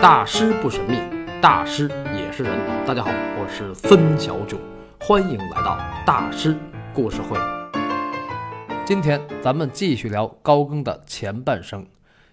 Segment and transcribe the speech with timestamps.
[0.00, 0.96] 大师不神秘，
[1.42, 2.56] 大师也是人。
[2.86, 4.56] 大家好，我是孙小九，
[5.00, 5.76] 欢迎来到
[6.06, 6.56] 大师
[6.94, 7.36] 故事会。
[8.86, 11.84] 今天咱们继续聊高更的前半生。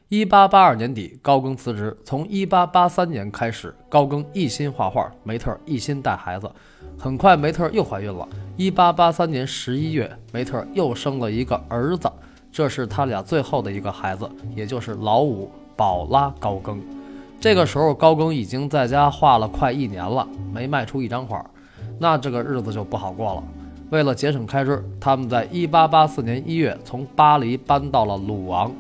[0.09, 1.97] 一八八二年底，高更辞职。
[2.05, 6.47] 从一八八三年开始，高更一心画画，梅特一心带孩子。
[6.99, 8.29] 很快，梅特又怀孕了。
[8.55, 12.07] 一八八三年十一月，梅特又生了一个儿子，
[12.51, 16.79] 这是他俩最后的一个孩子，也就是老五宝拉高更。
[17.45, 21.45] 这个时候，高更已经在家画了快一年了，没卖出一张画，
[21.99, 23.43] 那这个日子就不好过了。
[23.91, 28.71] 为了节省开支，他们在1884年1月从巴黎搬到了鲁昂。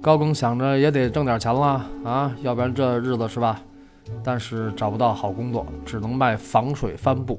[0.00, 3.60] 高更想着也得挣点钱了啊，要不然这日子是吧？
[4.22, 7.38] 但是找不到好工作，只能卖防水帆布。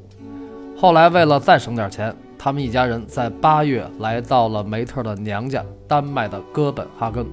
[0.77, 7.25] 后来为了再省点钱，他们一家人在八月来到了梅特的娘家——丹麦的哥本哈根。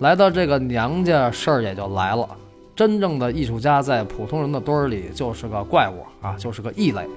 [0.00, 2.28] 来到这个娘家，事儿也就来了。
[2.74, 7.08] 真正的艺术家在普通人的堆儿里就是个怪物啊，就是个异类。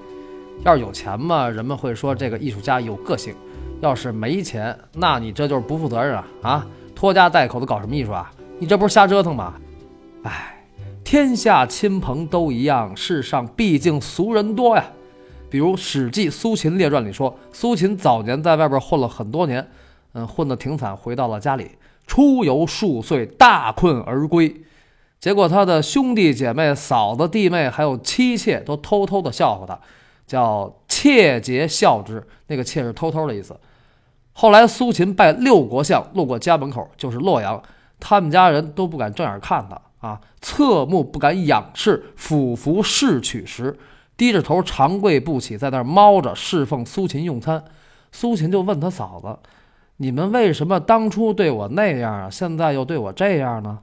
[0.64, 3.34] 要是有钱嘛，人们会说这个艺术家有个性；
[3.80, 6.66] 要是没钱，那你这就是不负责任啊啊！
[6.94, 8.32] 拖家带口的搞什么艺术啊？
[8.58, 9.54] 你这不是瞎折腾吗？
[10.22, 10.64] 哎，
[11.04, 14.84] 天下亲朋都一样，世上毕竟俗人多呀。
[15.50, 19.66] 比如《史记·苏秦列传》里说，苏秦早年在外边混了很多年，
[20.12, 21.70] 嗯，混得挺惨，回到了家里，
[22.10, 24.52] 出游数岁，大困而归。
[25.20, 29.78] 结果他的兄弟姐妹、嫂子、弟妹还有妻妾都偷偷的笑话他，
[30.26, 32.26] 叫窃节笑之。
[32.48, 33.56] 那个窃是偷偷的意思。
[34.32, 37.62] 后来，苏秦拜六国相，路过家门口，就是洛阳，
[38.00, 43.78] 他们家人都不敢正眼看他啊，侧目不敢仰视，俯伏侍取时，
[44.16, 47.62] 低着头长跪不起，在那儿猫着侍奉苏秦用餐。
[48.10, 49.38] 苏秦就问他嫂子
[50.00, 53.78] ：“你们为什么当初对我那样啊，现在又对我这样呢？”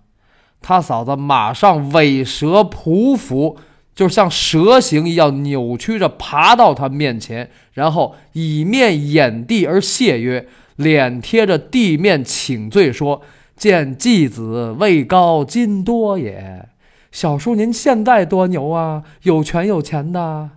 [0.59, 3.55] 他嫂子马上尾蛇匍匐。
[3.97, 13.23] 就像蛇形一样扭曲着爬到他面前，然后以面掩地而谢曰：“脸贴着地面请罪，说：
[13.55, 16.69] 见继子位高金多也。
[17.11, 20.51] 小叔您现在多牛啊，有权有钱的。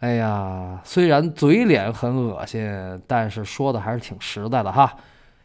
[0.00, 2.62] 哎呀，虽然嘴脸很恶心，
[3.06, 4.94] 但是说的还是挺实在的哈。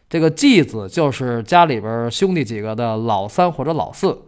[0.08, 4.26] 这个继子就是家里边兄弟几个的老三或者老四。”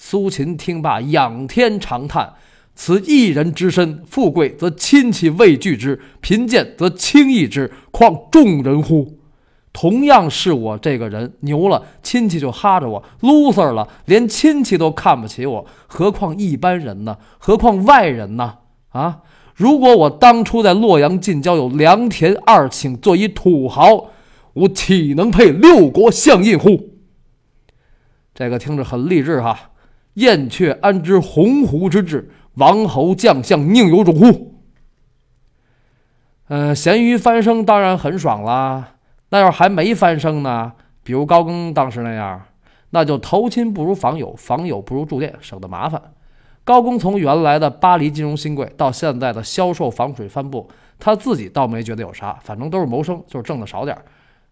[0.00, 2.32] 苏秦听罢，仰天长叹
[2.74, 9.18] ：“此一人之身，富贵则亲戚畏惧之，贫贱则轻易之，况众人乎？
[9.72, 17.18] 同样是我这个人，牛了亲戚就哈着我；loser 了，连亲戚都看不起我，何况一般人呢？
[17.38, 18.58] 何况外人呢？
[18.90, 19.18] 啊！
[19.58, 24.06] 如果我当初在洛阳近郊有良田二顷，做一土豪，
[24.52, 26.90] 我岂能配六国相印乎？”
[28.32, 29.72] 这个听着很励志哈。
[30.14, 32.30] 燕雀安知鸿鹄之志？
[32.54, 34.54] 王侯将相宁有种乎？
[36.46, 38.94] 嗯，咸鱼翻身当然很爽啦。
[39.30, 40.72] 那要还没翻身呢？
[41.02, 42.40] 比如高更当时那样，
[42.90, 46.00] 那就投亲不如访友，访友不如住店，省得麻烦。
[46.68, 50.68] 高更从原来的巴黎金融新贵到现在的销售防水帆布，
[50.98, 54.04] 他自己倒没觉得有啥，反正都是谋生，就是挣的少点儿。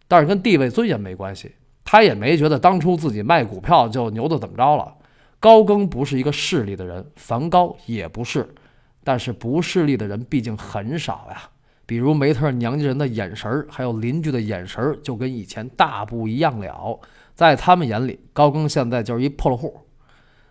[0.08, 1.52] 但是跟地位尊严没关系，
[1.84, 4.94] 他也没觉得当初自己卖股票就牛的怎么着了。
[5.38, 8.48] 高更不是一个势利的人，梵高也不是，
[9.04, 11.42] 但是不势利的人毕竟很少呀。
[11.84, 16.98] 比如梅特娘家人的眼神儿，还有邻居的眼神儿，就跟以前大不一样了。
[17.34, 19.82] 在他们眼里，高更现在就是一破落户。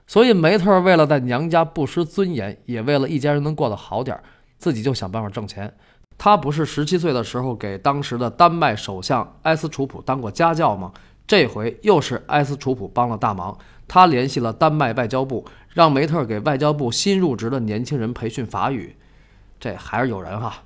[0.08, 4.20] 所以梅特为了在娘家不失尊严，也为了一家人能过得好点，
[4.58, 5.74] 自己就想办法挣钱。
[6.18, 10.92] 他不是十七岁的时候给当时的丹麦首相埃斯楚普当过家教吗？
[11.28, 13.58] 这回又是埃斯楚普帮了大忙。
[13.88, 18.96] 他联系了丹麦外交部，让梅特给外交部新入职的年轻人培训法语，
[19.60, 20.64] 这还是有人哈。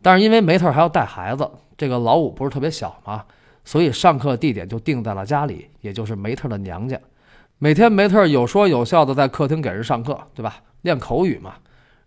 [0.00, 3.24] 但是因为梅特还要带孩子，这个老五不是特别小嘛，
[3.64, 6.98] 所以上课地点就定在了家里，也就是梅特的娘家。
[7.62, 10.56] 每天梅特有说有笑的在客厅给人上课，对吧？
[10.80, 11.56] 练口语嘛。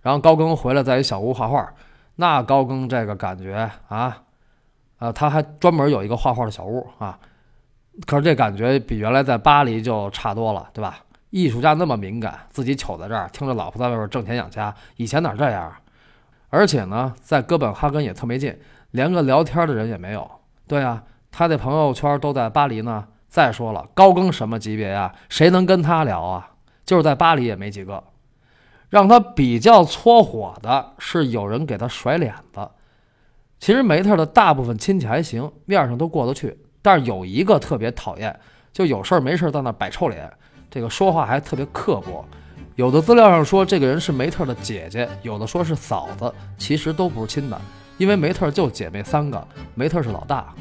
[0.02, 1.72] 然后高更回来在一小屋画画，
[2.16, 4.24] 那高更这个感觉啊，
[4.98, 7.20] 呃，他还专门有一个画画的小屋啊。
[8.08, 10.98] 可是这感觉比原来在巴黎就差多了，对吧？
[11.30, 15.72] 艺术家那么敏感，自己糗在这儿，听着老婆在外边挣钱养家，以前哪这样？
[16.50, 18.58] 而且呢，在哥本哈根也特没劲，
[18.90, 20.28] 连个聊天的人也没有。
[20.68, 23.06] 对啊，他的朋友圈都在巴黎呢。
[23.34, 25.12] 再说了，高更什么级别呀？
[25.28, 26.52] 谁能跟他聊啊？
[26.86, 28.04] 就是在巴黎也没几个。
[28.92, 32.70] 让他比较搓火的是有人给他甩脸子。
[33.60, 36.56] 其实梅特的大部分亲戚还行，面上都过得去。
[36.84, 38.40] 但是有一个特别讨厌，
[38.72, 40.32] 就有事儿没事儿在那摆臭脸。
[40.70, 42.24] 这个说话还特别刻薄。
[42.76, 47.60] 有的资料上说这个人是梅特的姐姐，有的说是嫂子，其实都不是亲的，
[47.98, 50.54] 因为梅特就姐妹三个，梅特是老大。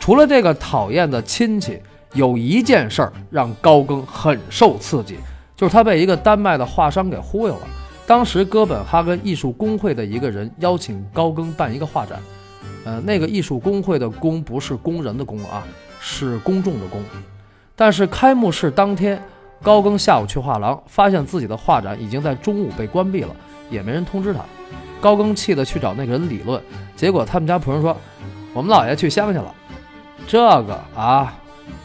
[0.00, 1.80] 除了这个讨厌的亲戚，
[2.14, 5.18] 有一件事儿让高更很受刺激，
[5.54, 7.60] 就是他被一个丹麦的画商给忽悠了。
[8.06, 12.18] 当时哥本哈根艺术工会的一个人邀请高更办一个画展，
[12.84, 15.62] 呃，那个艺术工会的“工”不是工人的“工”啊，
[16.00, 17.00] 是公众的“公”。
[17.76, 19.22] 但是开幕式当天。
[19.62, 23.36] 高更下午去画廊，发现自己的画展已经在中午被关闭了，
[23.68, 24.40] 也没人通知他。
[25.02, 26.58] 高更气得去找那个人理论，
[26.96, 27.94] 结果他们家仆人说
[28.56, 29.54] ：“我们老爷去乡下了。”
[30.30, 31.34] 这个啊，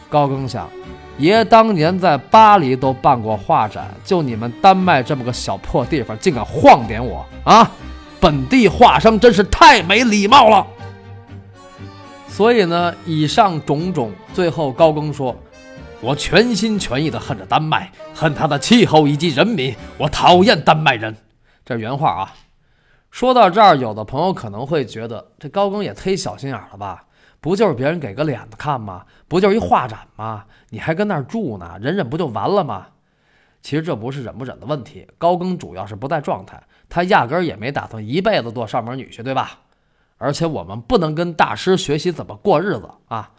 [0.08, 0.70] 高更想，
[1.18, 7.68] 爷当年在巴黎都办过画展，就你们丹麦这么个小破地方，竟敢晃点我啊！
[8.20, 10.64] 本地画商真是太没礼貌了。
[12.28, 15.34] 所以呢，以上种种，最后高更说。
[16.00, 19.74] 我全心全意地恨着丹麦，恨他的气候以及人民。
[19.98, 21.16] 我讨厌丹麦人，
[21.64, 22.32] 这原话啊。
[23.10, 27.02] 说到这儿，有的朋友可能会觉得这高更也忒小心眼了吧？
[27.40, 29.04] 不就是别人给个脸子看吗？
[29.28, 30.44] 不就是一画展吗？
[30.70, 31.78] 你还跟那儿住呢？
[31.80, 32.86] 忍忍不就完了吗？
[33.62, 39.58] 其实这不是忍不忍的问题，高更主要是不在状态，他压根儿也没打算一辈子做上门女婿，对吧？
[40.18, 43.30] 而且我们不能跟大师学习怎么过日子啊。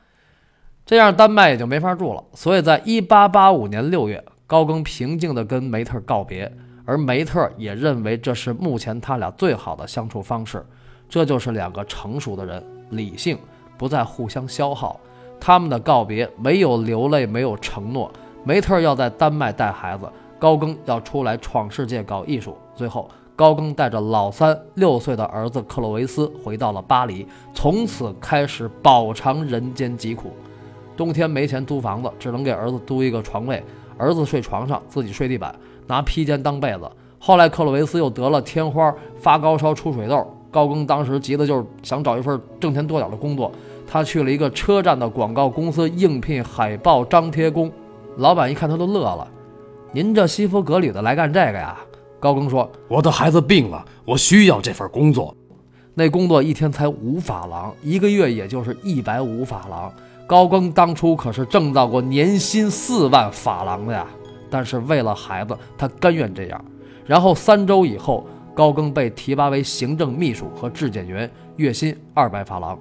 [0.86, 6.50] 这样丹麦也就没法住了，所以在1885年6月，高更平静地跟梅特告别，
[6.86, 10.66] 而梅特也认为这是目前他俩最好的相处方式。
[11.10, 13.38] 这就是两个成熟的人，理性，
[13.78, 15.00] 不再互相消耗。
[15.40, 18.12] 他们的告别没有流泪，没有承诺。
[18.44, 20.10] 梅特要在丹麦带孩子，
[20.40, 22.58] 高更要出来闯世界搞艺术。
[22.76, 30.32] 最后，高更带着老三六岁的儿子克洛维斯回到了巴黎，从此开始饱尝人间疾苦。
[30.96, 33.64] 冬天没钱租房子，只能给儿子租一个床位。
[33.98, 35.54] 儿子睡床上，自己睡地板，
[35.88, 36.90] 拿披肩当被子。
[37.20, 40.37] 后来克洛维斯又得了天花，发高烧，出水痘。
[40.58, 43.52] 高更当时急的就是想找一份挣钱多点的工作。
[43.86, 47.72] 他去了一个车站的广告公司应聘海报张贴工。
[48.18, 49.28] 老板一看他都乐了
[49.94, 51.78] ：“您这西服革履的来干这个呀？”
[52.20, 55.32] 高更说：“我的孩子病了，我需要这份工作。
[55.94, 59.94] 那工作一天才五法郎，一个月也就是一百五法郎。”
[60.26, 64.08] 高更当初可是挣到过年薪四万法郎的呀，
[64.50, 66.66] 但是为了孩子，他甘愿这样。
[67.06, 68.26] 然后三周以后，
[68.58, 72.76] 高更被提拔为行政秘书和质检员，月薪二百法郎。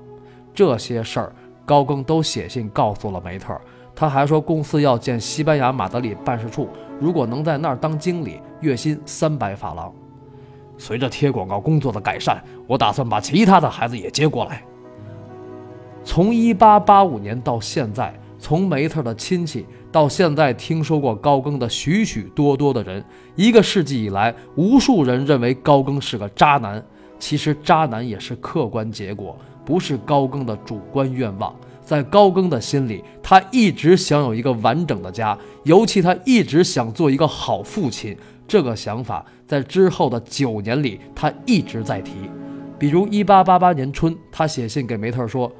[0.54, 1.32] 这些事儿，
[1.66, 3.54] 高更都写信告诉了梅特。
[3.94, 6.66] 他还说，公司要建西班牙马德里办事处，
[6.98, 9.92] 如果能在那儿当经理，月薪三百法郎。
[10.78, 14.62] 随着贴广告工作的改善，我打算把其他的孩子也接过来。
[16.02, 23.02] 从一八八五年到现在，从梅特的亲戚到现在听说过高更的许许多多的人，
[23.34, 26.84] 一个世纪以来，无数人认为高更是个渣男。
[27.18, 31.54] 其实渣男也是客观结果，不是高更的主观愿望。
[31.82, 38.16] 在高更的心里，他一直想有一个完整的家，尤其他一直想做一个好父亲。
[38.46, 42.12] 这个想法在之后的九年里，他一直在提。
[42.78, 45.50] 比如一八八八年春，他写信给梅特说。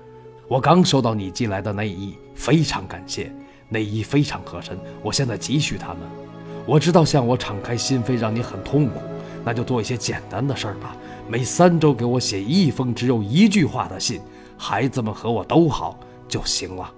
[0.48, 3.32] 我刚收到你寄来的内衣，非常感谢，
[3.68, 4.78] 内衣非常合身。
[5.02, 5.98] 我现在急需它们。
[6.66, 9.00] 我知道向我敞开心扉让你很痛苦，
[9.44, 10.96] 那就做一些简单的事儿吧。
[11.28, 14.20] 每三周给我写一封只有一句话的信，
[14.56, 16.92] 孩子们和我都好就行了。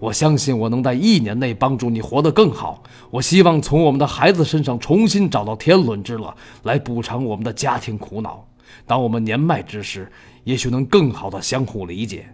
[0.00, 2.82] 我相信我能在一年内帮助你活得更好。
[3.10, 8.44] 我希望从我们的孩子身上重新找到天伦之乐，来补偿我们的家庭苦恼。
[8.84, 10.10] 当我们年迈之时，
[10.42, 12.26] 也许能更好的相互理解。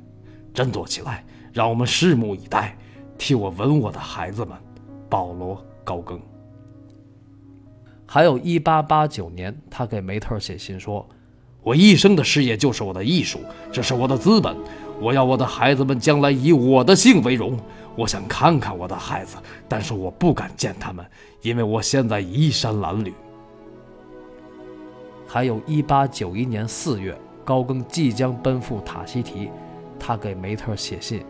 [0.54, 1.22] 振作起来，
[1.52, 2.76] 让我们拭目以待。
[3.20, 4.56] 替我吻我的孩子们，
[5.10, 6.18] 保罗·高更。
[8.06, 11.06] 还有一八八九年，他给梅特写信说
[11.62, 14.56] ：“我一生的事业就是我的艺术，这是我的资本。
[14.98, 17.58] 我要我的孩子们将来以我的姓为荣。
[17.94, 19.36] 我想看看我的孩子，
[19.68, 21.04] 但是我不敢见他们，
[21.42, 23.12] 因为我现在衣衫褴褛。”
[25.28, 29.50] 还有一八九一年四月，高更即将奔赴塔希提。
[29.98, 31.22] 他给梅特写信：“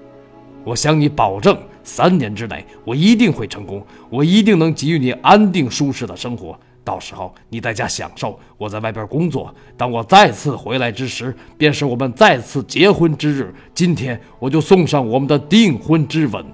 [0.64, 6.58] 我向你保证，三年之内我一定会成功，我一定能给予你安定舒适的生活。
[6.82, 9.54] 到时候你在家享受，我在外边工作。
[9.76, 13.54] 当我再次回来之时，便是我们再次结婚之日。
[13.74, 16.44] 今天我就送上我们的订婚之吻。”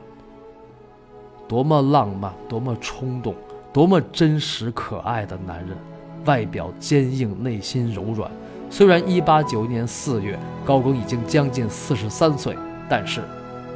[1.49, 3.33] 多么浪漫，多么冲动，
[3.73, 5.77] 多么真实可爱的男人，
[6.25, 8.29] 外表坚硬，内心柔软。
[8.69, 12.57] 虽然一八九一年四月高更已经将近四十三岁，
[12.89, 13.23] 但是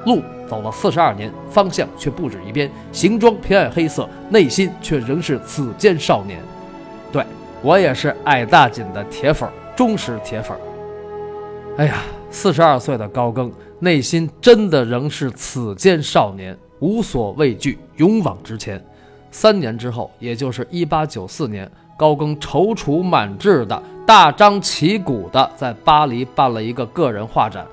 [0.07, 6.41] 路走了四十二年，方向却不止一边，行装偏爱黑色，内心却仍是此间少年。
[7.13, 7.25] 对
[7.63, 10.57] 我也是矮大紧的铁粉，忠实铁粉。
[11.77, 18.83] 哎呀，四十二岁的高更，内心真的仍是此间少年，无所畏惧，勇往直前。
[19.31, 27.65] 三年之后，也就是一八九四年，高更踌躇满志的、大张旗鼓的在巴黎办了一个个人画展。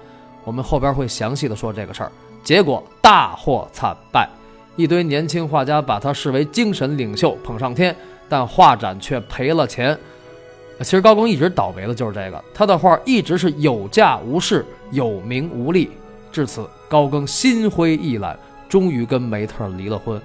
[0.47, 2.11] 我们后边会详细的说这个事儿。
[2.41, 4.29] 结果大获惨败，
[4.77, 7.93] 一堆年轻画家把他视为精神领袖，捧上天，
[8.29, 9.99] 但画展却赔了钱。
[10.79, 15.91] 其实高更一直倒霉的就是这个，他的画一直是有价无市，有名无利。
[16.31, 18.39] 至此，高更心灰意懒，
[18.69, 20.21] 终于跟梅特离了婚。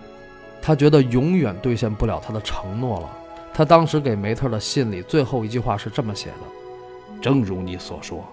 [0.61, 3.11] 他觉得永远兑现不了他的承诺了。
[3.53, 6.37] 他当时给梅特的信里最后一句话是这么写的
[7.21, 8.25] ：“正如你所说，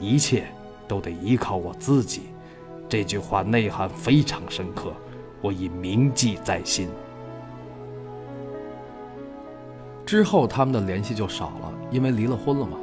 [0.00, 0.44] 一切
[0.88, 2.22] 都得依靠我自己。”
[2.88, 4.90] 这句话内涵非常深刻，
[5.42, 6.88] 我已铭记在心。
[10.06, 12.78] 之后他们的联系就少了，因为离了婚了嘛。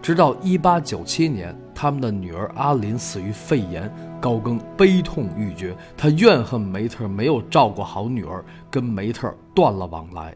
[0.00, 3.88] 直到一八九七年，他们的女儿阿林死于肺炎，
[4.20, 10.34] 高更悲痛欲绝，他怨恨梅特没有照顾好女儿，跟梅特断了往来。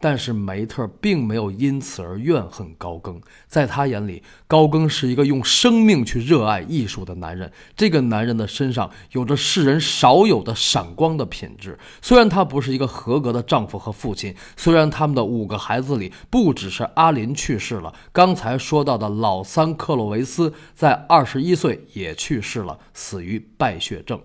[0.00, 7.50] 但是梅特并没有因此而怨恨高更，在他眼里，高更是一个用生命去热爱艺术的男人。
[7.76, 11.78] 这个男人的身上有着世人少有的闪光的品质。
[12.00, 24.20] 虽然他不是一个合格的丈夫和父亲，虽然他们的五个孩子里不只是阿林去世了，刚才说到的老三克洛维斯在二十一岁也去世了，死于败血症。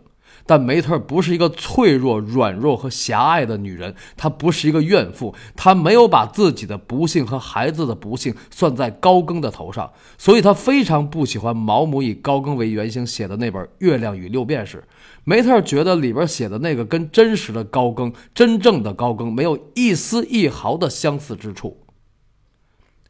[0.45, 14.77] 但梅特不是一个脆弱、软弱和狭隘的女人，她不是一个怨妇，她没有把自己的不幸和孩子的不幸算在高更的头上，所以她非常不喜欢毛姆以高更为原型写的那本《月亮与六便士》。
[15.23, 21.79] 梅特觉得里边写的那个跟真实的高更、真正的高更没有一丝一毫的相似之处。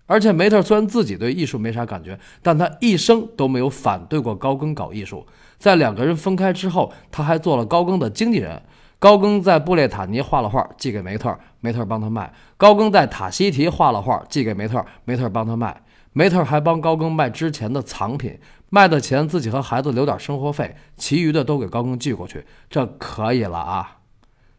[0.06, 5.26] 而且梅特虽然自己对艺术没啥感觉，但他一生都没有反对过高更搞艺术。
[5.64, 8.62] 在两个人分开之后，他还做了高更的经纪人。
[9.00, 15.82] 高更在布列塔尼画了画，寄给梅特，梅特帮他卖；高更在塔希提画了画，寄给梅特，梅特帮他卖。
[16.12, 18.38] 梅特还帮高更卖之前的藏品，
[18.70, 22.46] 卖的钱自己和孩子留点生活费，其余的都给高更寄过去。
[22.70, 24.00] 这可以了啊！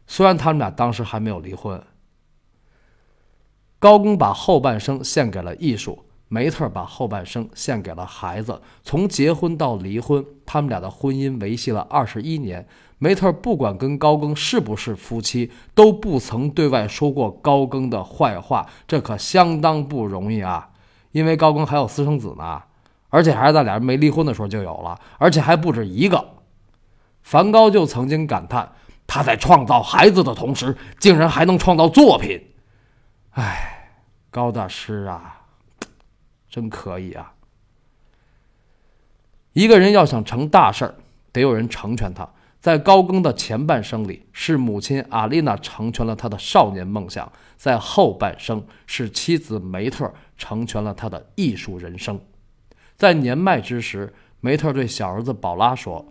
[0.07, 1.79] 虽然他们俩当时还没有离婚。
[3.77, 6.04] 高更把后半生献给了艺术。
[6.35, 8.61] 梅特把后半生献给了孩子。
[8.83, 12.67] 从结婚到离婚，他们俩的婚姻维系了二十一年。
[12.97, 20.71] 梅特不管跟高更是不是夫妻，都不曾对外说过高更的坏话，这可相当不容易啊！
[21.13, 22.61] 因为高更还有私生子呢，
[23.07, 26.31] 而且还是在俩人没离婚的时候就有了，而且还不止一个。
[27.21, 28.73] 梵高就曾经感叹：
[29.07, 32.41] 他在创造孩子的同时，竟然还能创造作品。
[33.31, 33.91] 哎，
[34.29, 35.34] 高大师啊！
[36.55, 37.33] 真可以啊！
[39.51, 40.95] 一个人要想成大事儿，
[41.33, 42.25] 得有人成全他。
[42.61, 52.17] 在高更的前半生里，是母亲阿丽娜成全了他的少年梦想；在后半生，是妻子梅特成全了他的艺术人生。
[52.95, 56.05] 在年迈之时，梅特对小儿子宝拉说：“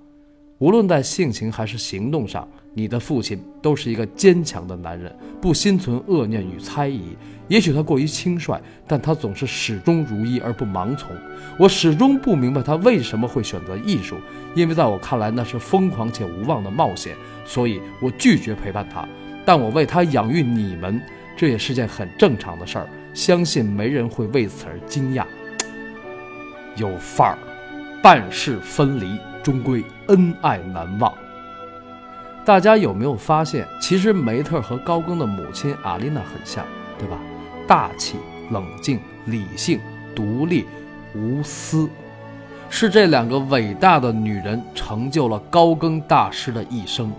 [0.60, 7.16] 无论在性情还是行动上，你的父亲都是一个坚强的男人，不心存恶念与猜疑。”
[7.46, 11.10] 也许他过于轻率，但他总是始终如一而不盲从。
[11.58, 14.16] 我始终不明白他为什么会选择艺术，
[14.54, 17.14] 因为在我看来那是疯狂且无望的冒险，
[17.44, 19.06] 所以我拒绝陪伴他。
[19.44, 20.98] 但我为他养育你们，
[21.36, 22.88] 这也是件很正常的事儿。
[23.12, 25.24] 相信没人会为此而惊讶。
[26.76, 27.38] 有范儿，
[28.02, 31.12] 半世分离，终归恩爱难忘。
[32.44, 36.62] 大家有没有发现，其实梅特和高更的母亲阿丽娜很像，
[36.98, 37.18] 对吧？
[37.66, 38.16] 大气、
[38.50, 39.80] 冷静、理性、
[40.14, 40.66] 独立、
[41.14, 41.88] 无私，
[42.68, 47.10] 是这两个伟大的女人成就了高更大师的一生。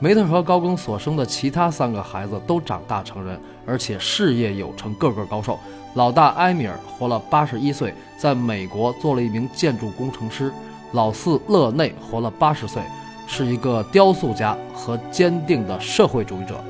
[0.00, 5.56] 梅特和高更所生的其他三个孩子都长大成人，而且事业有成，个个高寿。
[5.94, 10.50] 老大埃米尔活了八十一岁，在美国做了一名建筑工程师；
[10.92, 12.82] 老四勒内活了八十岁，
[13.26, 16.62] 是一个雕塑家和坚定的社会主义者。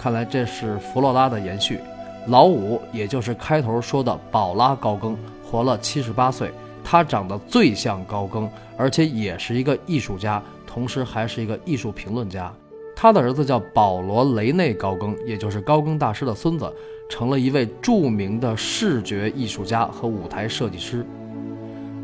[0.00, 1.80] 看来这是弗洛拉的延续。
[2.28, 6.50] 老五，也就是开头说的宝拉高更，活了七十八岁。
[6.82, 12.52] 他长得最像高更，而且也是一个艺术家，同时还是一个艺术评论家。
[12.94, 16.70] 他的儿子叫保罗·雷内高更，也就是高更大师的孙子，
[17.08, 21.04] 成了一位著名的视觉艺术家和舞台设计师。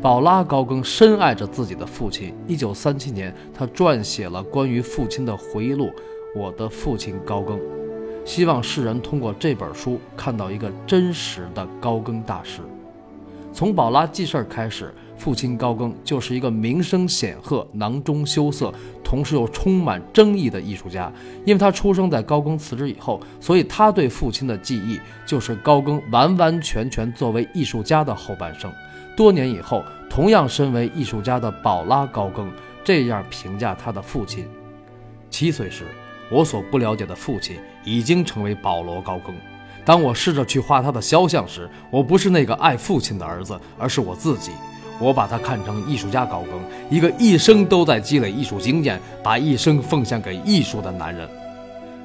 [0.01, 2.33] 宝拉高更深爱着自己的父亲。
[2.47, 5.85] 一九三七年，他撰写了关于父亲的回忆录
[6.35, 7.55] 《我的父亲高更》，
[8.25, 12.61] 希望世人通过这本书看到一个真实的高更大师。
[13.53, 21.13] 从宝拉记事儿开始，父亲高更就是一个名声显赫、囊中羞涩，同时又充满争议的艺术家。
[21.45, 28.71] 因为他出生在高更辞职以后，所以他对父亲的记忆就是高更完完全全作为艺术家的后半生。
[29.21, 32.51] 多年以后，同样身为艺术家的宝拉高更
[32.83, 34.47] 这样评价他的父亲：
[35.29, 35.85] 七岁时，
[36.31, 39.35] 我所不了解的父亲已经成为保罗高更。
[39.85, 44.53] 当我试着去画他的肖像时，我不是那个爱父亲的儿子，而是我自己。
[44.97, 46.59] 我把他看成艺术家高更，
[46.89, 51.29] 一个一生都在积累艺术经验，把一生奉献给艺术的男人。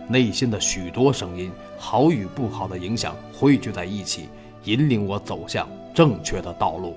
[0.06, 4.28] 内心的许多声音，好与不好的影响汇聚在一起，
[4.64, 6.94] 引领我走向正确的道路。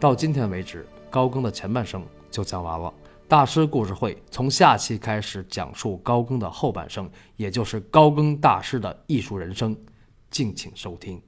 [0.00, 2.92] 到今天为止，高更的前半生就讲完了。
[3.26, 9.76] 大师故事会从下期开始讲述高更的后半生，也就是高更大师的艺术人生，
[10.30, 11.20] 敬请收听。